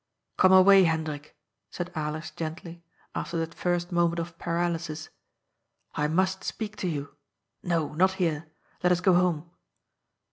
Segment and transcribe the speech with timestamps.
[0.35, 1.37] *'Come away, Hendrik,"
[1.69, 5.09] said Alers gently, after that first moment of paralysis, '^
[5.93, 7.15] I must speak to you.
[7.61, 8.47] No, not here.
[8.81, 9.51] Let us go home."